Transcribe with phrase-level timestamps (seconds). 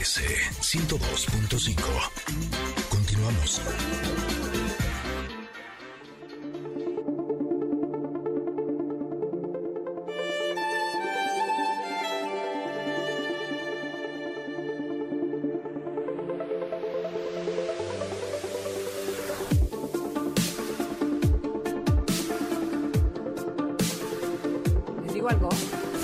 [0.00, 0.22] MBS
[0.62, 1.76] 102.5.
[2.88, 3.60] Continuamos.
[25.04, 25.50] ¿Les digo algo?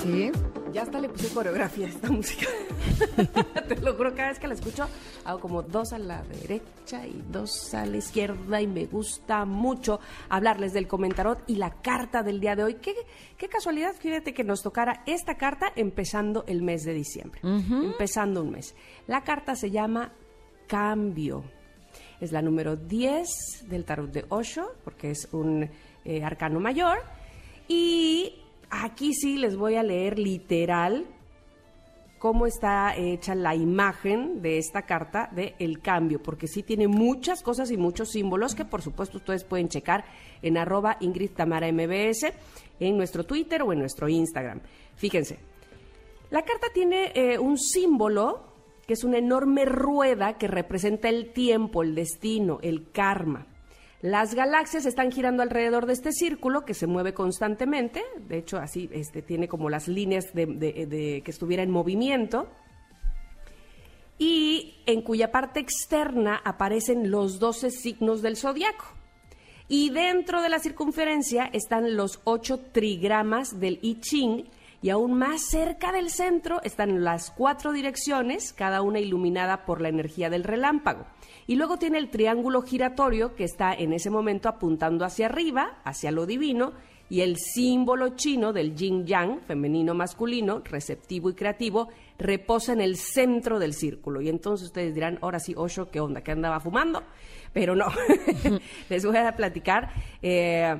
[0.03, 0.31] Sí.
[0.77, 2.45] Ya hasta le puse coreografía a esta música.
[3.67, 4.87] Te lo juro, cada vez que la escucho,
[5.25, 9.99] hago como dos a la derecha y dos a la izquierda y me gusta mucho
[10.29, 12.75] hablarles del comentarot y la carta del día de hoy.
[12.75, 12.93] Qué,
[13.37, 17.41] qué casualidad, fíjate que nos tocara esta carta empezando el mes de diciembre.
[17.41, 18.75] Empezando un mes.
[19.07, 20.13] La carta se llama
[20.67, 21.43] Cambio.
[22.21, 25.67] Es la número 10 del tarot de Osho, porque es un
[26.05, 26.99] eh, arcano mayor.
[27.67, 31.05] Y aquí sí les voy a leer literal
[32.19, 37.43] cómo está hecha la imagen de esta carta de El Cambio, porque sí tiene muchas
[37.43, 40.05] cosas y muchos símbolos que por supuesto ustedes pueden checar
[40.41, 42.33] en arroba Ingrid Tamara MBS,
[42.79, 44.61] en nuestro Twitter o en nuestro Instagram.
[44.95, 45.37] Fíjense,
[46.29, 48.47] la carta tiene eh, un símbolo
[48.87, 53.45] que es una enorme rueda que representa el tiempo, el destino, el karma.
[54.01, 58.89] Las galaxias están girando alrededor de este círculo que se mueve constantemente, de hecho así
[58.93, 62.47] este, tiene como las líneas de, que estuviera en movimiento,
[64.19, 68.85] y en cuya parte externa aparecen los 12 signos del zodiaco.
[69.67, 74.45] Y dentro de la circunferencia están los ocho trigramas del I Ching
[74.81, 79.89] y aún más cerca del centro están las cuatro direcciones, cada una iluminada por la
[79.89, 81.05] energía del relámpago.
[81.47, 86.11] Y luego tiene el triángulo giratorio que está en ese momento apuntando hacia arriba, hacia
[86.11, 86.73] lo divino,
[87.09, 91.87] y el símbolo chino del yin yang, femenino masculino, receptivo y creativo,
[92.17, 94.19] reposa en el centro del círculo.
[94.19, 96.21] Y entonces ustedes dirán, ahora sí, Osho, ¿qué onda?
[96.21, 97.03] ¿Qué andaba fumando?
[97.53, 97.85] Pero no,
[98.89, 99.89] les voy a platicar.
[100.21, 100.77] Eh,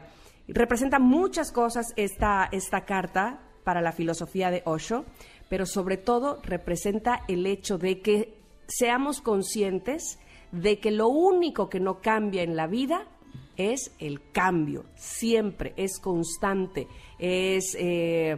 [0.49, 5.05] representa muchas cosas esta, esta carta para la filosofía de Osho,
[5.49, 10.19] pero sobre todo representa el hecho de que seamos conscientes
[10.51, 13.07] de que lo único que no cambia en la vida
[13.55, 16.87] es el cambio, siempre, es constante,
[17.19, 17.75] es...
[17.79, 18.37] eh,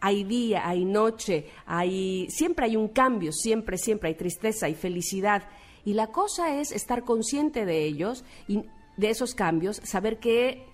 [0.00, 5.42] hay día, hay noche, hay siempre hay un cambio, siempre, siempre hay tristeza, hay felicidad.
[5.84, 8.64] Y la cosa es estar consciente de ellos y
[8.96, 10.66] de esos cambios, saber que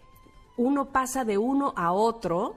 [0.56, 2.56] uno pasa de uno a otro.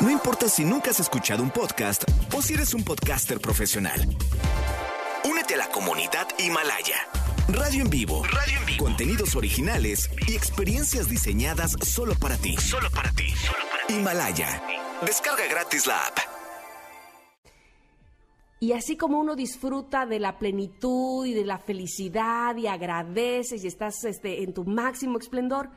[0.00, 2.04] No importa si nunca has escuchado un podcast
[2.34, 4.00] o si eres un podcaster profesional.
[5.24, 7.21] Únete a la comunidad Himalaya.
[7.48, 8.22] Radio en vivo.
[8.24, 8.84] Radio en vivo.
[8.84, 12.56] Contenidos originales y experiencias diseñadas solo para ti.
[12.56, 13.26] Solo para ti.
[13.88, 14.62] Himalaya.
[15.04, 16.18] Descarga gratis la app.
[18.60, 23.66] Y así como uno disfruta de la plenitud y de la felicidad y agradeces y
[23.66, 25.68] estás este, en tu máximo esplendor,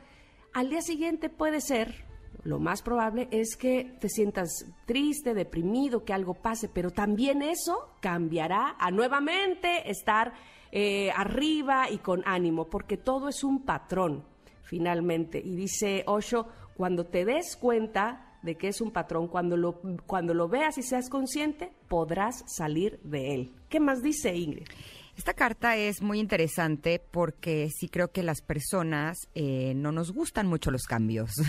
[0.54, 2.06] al día siguiente puede ser,
[2.44, 7.90] lo más probable es que te sientas triste, deprimido, que algo pase, pero también eso
[8.00, 10.32] cambiará a nuevamente estar
[10.72, 14.24] eh, arriba y con ánimo, porque todo es un patrón,
[14.62, 15.40] finalmente.
[15.44, 20.34] Y dice Osho, cuando te des cuenta de que es un patrón, cuando lo, cuando
[20.34, 23.54] lo veas y seas consciente, podrás salir de él.
[23.68, 24.68] ¿Qué más dice Ingrid?
[25.16, 30.46] Esta carta es muy interesante porque sí creo que las personas eh, no nos gustan
[30.46, 31.30] mucho los cambios.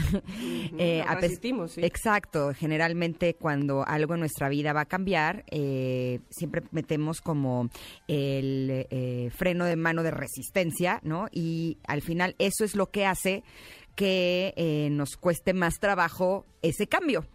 [0.79, 1.81] Eh, resistimos, sí.
[1.83, 2.53] Exacto.
[2.53, 7.69] Generalmente cuando algo en nuestra vida va a cambiar, eh, siempre metemos como
[8.07, 11.27] el eh, freno de mano de resistencia, ¿no?
[11.31, 13.43] Y al final eso es lo que hace
[13.97, 17.25] que eh, nos cueste más trabajo ese cambio.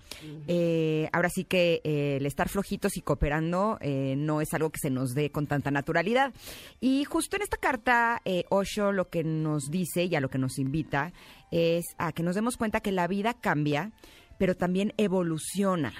[0.46, 3.80] Eh, ahora sí que eh, el estar flojitos y cooperando
[4.16, 6.32] no es algo que se nos dé con tanta naturalidad.
[6.80, 10.58] Y justo en esta carta, Osho lo que nos dice y a lo que nos
[10.58, 11.12] invita
[11.50, 13.90] es a que nos demos cuenta que la vida cambia,
[14.38, 15.92] pero también evoluciona.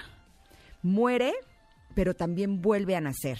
[0.81, 1.33] Muere,
[1.93, 3.37] pero también vuelve a nacer.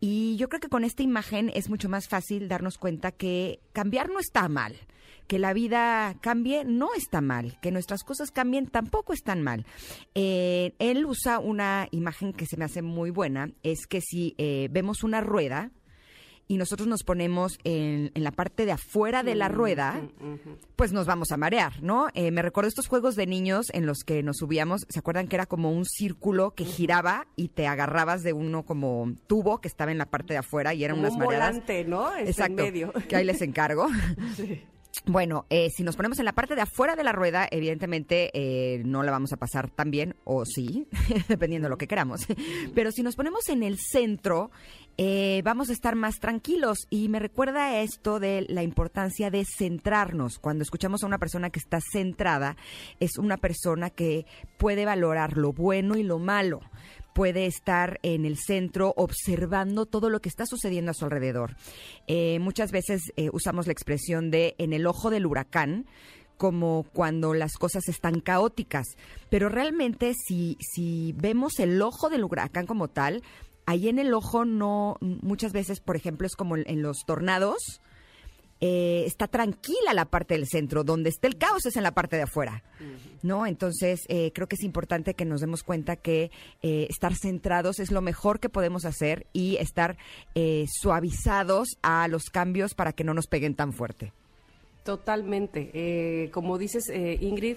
[0.00, 4.10] Y yo creo que con esta imagen es mucho más fácil darnos cuenta que cambiar
[4.10, 4.76] no está mal,
[5.26, 9.64] que la vida cambie no está mal, que nuestras cosas cambien tampoco están mal.
[10.14, 14.68] Eh, él usa una imagen que se me hace muy buena, es que si eh,
[14.70, 15.70] vemos una rueda
[16.46, 20.00] y nosotros nos ponemos en, en la parte de afuera de la rueda,
[20.76, 22.08] pues nos vamos a marear, ¿no?
[22.14, 25.36] Eh, me recuerdo estos juegos de niños en los que nos subíamos, ¿se acuerdan que
[25.36, 29.90] era como un círculo que giraba y te agarrabas de uno como tubo que estaba
[29.92, 31.50] en la parte de afuera y eran unas un mareadas?
[31.52, 32.08] volante, ¿no?
[32.14, 32.92] Está Exacto, en medio.
[33.08, 33.86] que ahí les encargo.
[35.06, 38.82] Bueno, eh, si nos ponemos en la parte de afuera de la rueda, evidentemente eh,
[38.86, 40.88] no la vamos a pasar tan bien, o sí,
[41.28, 42.26] dependiendo de lo que queramos.
[42.74, 44.50] Pero si nos ponemos en el centro,
[44.96, 46.86] eh, vamos a estar más tranquilos.
[46.88, 50.38] Y me recuerda esto de la importancia de centrarnos.
[50.38, 52.56] Cuando escuchamos a una persona que está centrada,
[52.98, 54.24] es una persona que
[54.56, 56.60] puede valorar lo bueno y lo malo
[57.14, 61.56] puede estar en el centro observando todo lo que está sucediendo a su alrededor.
[62.06, 65.86] Eh, muchas veces eh, usamos la expresión de en el ojo del huracán
[66.36, 68.86] como cuando las cosas están caóticas,
[69.30, 73.22] pero realmente si, si vemos el ojo del huracán como tal,
[73.66, 77.80] ahí en el ojo no, muchas veces, por ejemplo, es como en los tornados,
[78.60, 82.16] eh, está tranquila la parte del centro, donde está el caos es en la parte
[82.16, 82.62] de afuera,
[83.22, 83.46] ¿no?
[83.46, 86.30] Entonces, eh, creo que es importante que nos demos cuenta que
[86.62, 89.96] eh, estar centrados es lo mejor que podemos hacer y estar
[90.68, 94.12] suavizados a los cambios para que no nos peguen tan fuerte.
[94.84, 96.30] Totalmente.
[96.32, 97.56] como dices, Ingrid,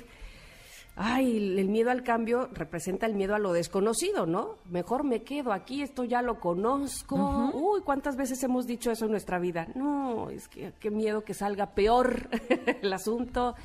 [0.97, 4.55] ay, el miedo al cambio representa el miedo a lo desconocido, ¿no?
[4.65, 7.51] Mejor me quedo aquí, esto ya lo conozco.
[7.53, 9.67] Uy, ¿cuántas veces hemos dicho eso en nuestra vida?
[9.75, 12.27] No, es que qué miedo que salga peor
[12.81, 13.55] el asunto.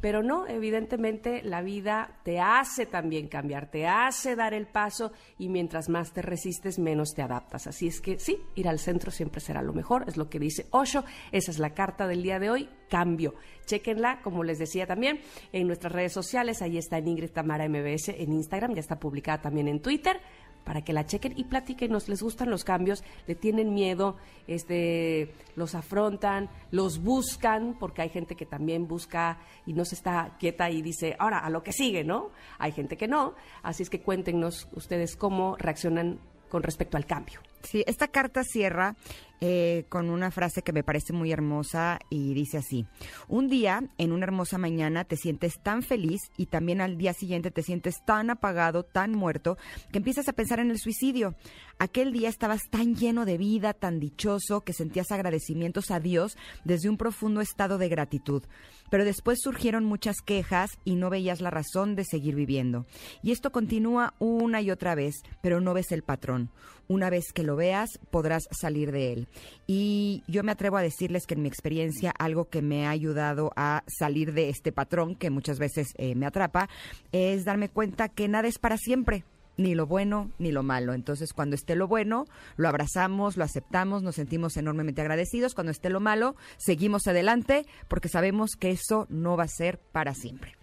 [0.00, 5.48] Pero no, evidentemente la vida te hace también cambiar, te hace dar el paso y
[5.48, 7.66] mientras más te resistes, menos te adaptas.
[7.66, 10.66] Así es que sí, ir al centro siempre será lo mejor, es lo que dice
[10.70, 11.04] Osho.
[11.32, 13.34] Esa es la carta del día de hoy, cambio.
[13.66, 15.20] Chequenla, como les decía también,
[15.52, 16.62] en nuestras redes sociales.
[16.62, 20.20] Ahí está en Ingrid Tamara MBS en Instagram, ya está publicada también en Twitter
[20.64, 21.44] para que la chequen y
[21.88, 24.16] nos les gustan los cambios, le tienen miedo,
[24.46, 30.36] este, los afrontan, los buscan, porque hay gente que también busca y no se está
[30.38, 32.30] quieta y dice, ahora a lo que sigue, ¿no?
[32.58, 36.18] Hay gente que no, así es que cuéntenos ustedes cómo reaccionan
[36.48, 37.40] con respecto al cambio.
[37.62, 38.96] Sí, esta carta cierra
[39.42, 42.84] eh, con una frase que me parece muy hermosa y dice así,
[43.26, 47.50] un día, en una hermosa mañana, te sientes tan feliz y también al día siguiente
[47.50, 49.56] te sientes tan apagado, tan muerto,
[49.92, 51.34] que empiezas a pensar en el suicidio.
[51.78, 56.90] Aquel día estabas tan lleno de vida, tan dichoso, que sentías agradecimientos a Dios desde
[56.90, 58.42] un profundo estado de gratitud.
[58.90, 62.84] Pero después surgieron muchas quejas y no veías la razón de seguir viviendo.
[63.22, 66.50] Y esto continúa una y otra vez, pero no ves el patrón.
[66.88, 69.28] Una vez que lo veas, podrás salir de él.
[69.66, 73.52] Y yo me atrevo a decirles que en mi experiencia algo que me ha ayudado
[73.56, 76.68] a salir de este patrón que muchas veces eh, me atrapa
[77.12, 79.24] es darme cuenta que nada es para siempre
[79.60, 80.94] ni lo bueno ni lo malo.
[80.94, 82.24] Entonces, cuando esté lo bueno,
[82.56, 85.54] lo abrazamos, lo aceptamos, nos sentimos enormemente agradecidos.
[85.54, 90.14] Cuando esté lo malo, seguimos adelante porque sabemos que eso no va a ser para
[90.14, 90.56] siempre.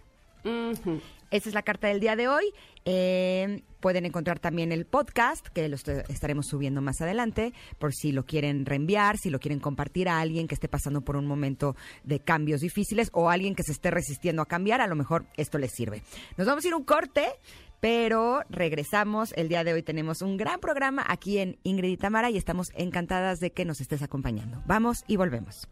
[1.30, 2.52] Esa es la carta del día de hoy.
[2.90, 8.24] Eh, pueden encontrar también el podcast, que lo estaremos subiendo más adelante, por si lo
[8.24, 12.20] quieren reenviar, si lo quieren compartir a alguien que esté pasando por un momento de
[12.20, 15.72] cambios difíciles o alguien que se esté resistiendo a cambiar, a lo mejor esto les
[15.72, 16.02] sirve.
[16.38, 17.26] Nos vamos a ir un corte.
[17.80, 19.32] Pero regresamos.
[19.36, 22.70] El día de hoy tenemos un gran programa aquí en Ingrid y Tamara y estamos
[22.74, 24.60] encantadas de que nos estés acompañando.
[24.66, 25.68] Vamos y volvemos.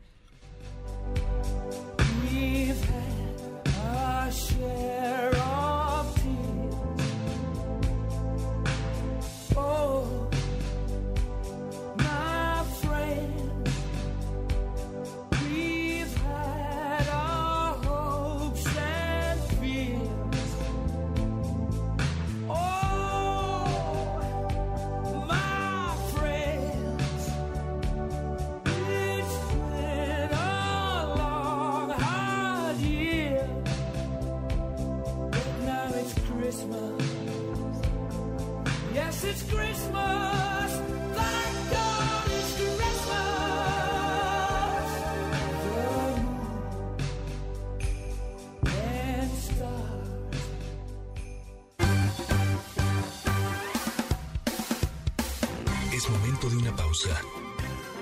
[56.76, 57.20] Pausa.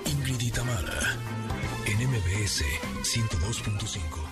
[0.05, 0.41] Ingrid
[1.85, 2.63] en MBS
[3.01, 4.24] 102.5.